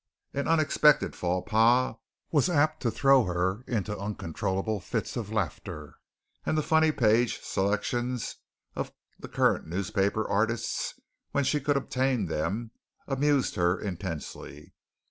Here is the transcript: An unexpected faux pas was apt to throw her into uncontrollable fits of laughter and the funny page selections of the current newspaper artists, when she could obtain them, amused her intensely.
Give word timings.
An 0.33 0.47
unexpected 0.47 1.15
faux 1.15 1.47
pas 1.51 1.95
was 2.31 2.49
apt 2.49 2.81
to 2.81 2.89
throw 2.89 3.25
her 3.25 3.63
into 3.67 3.95
uncontrollable 3.95 4.79
fits 4.79 5.15
of 5.15 5.31
laughter 5.31 5.99
and 6.43 6.57
the 6.57 6.63
funny 6.63 6.91
page 6.91 7.39
selections 7.43 8.37
of 8.75 8.91
the 9.19 9.27
current 9.29 9.67
newspaper 9.67 10.27
artists, 10.27 10.99
when 11.33 11.43
she 11.43 11.59
could 11.59 11.77
obtain 11.77 12.25
them, 12.25 12.71
amused 13.05 13.53
her 13.53 13.79
intensely. 13.79 14.73